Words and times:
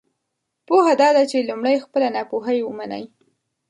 پوهه 0.67 0.93
دا 1.01 1.09
ده 1.15 1.23
چې 1.31 1.47
لمړی 1.49 1.77
خپله 1.85 2.07
ناپوهۍ 2.15 2.59
ومنی! 2.63 3.03